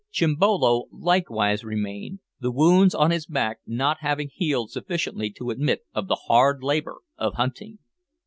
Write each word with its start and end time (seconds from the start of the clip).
Chimbolo 0.11 0.85
likewise 0.91 1.63
remained, 1.63 2.21
the 2.39 2.49
wounds 2.51 2.95
on 2.95 3.11
his 3.11 3.27
back 3.27 3.59
not 3.67 3.97
having 3.99 4.31
healed 4.33 4.71
sufficiently 4.71 5.29
to 5.29 5.51
admit 5.51 5.81
of 5.93 6.07
the 6.07 6.21
hard 6.27 6.63
labour 6.63 7.01
of 7.19 7.35
hunting. 7.35 7.77